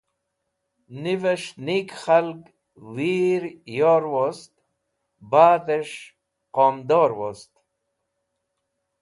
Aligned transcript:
Nives̃h 1.01 1.49
nik 1.65 1.89
khalg 2.01 2.41
wiryor 2.93 4.03
wost 4.13 4.53
badhẽs̃h 5.31 5.99
qomdor 6.55 7.11
wost. 7.19 7.51